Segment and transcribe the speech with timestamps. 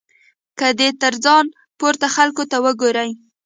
[0.57, 1.45] که دی تر ځان
[1.79, 3.09] پورته خلکو ته وګوري.